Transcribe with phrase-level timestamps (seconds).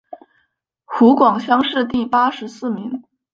[0.83, 3.03] 湖广乡试第八十四名。